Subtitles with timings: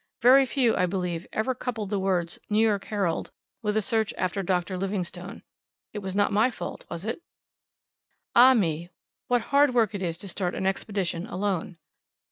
[0.09, 3.29] ||________________________________________| very few, I believe, ever coupled the words 'New York Herald'
[3.61, 5.43] with a search after "Doctor Livingstone."
[5.93, 7.21] It was not my fault, was it?
[8.35, 8.89] Ah, me!
[9.27, 11.77] what hard work it is to start an expedition alone!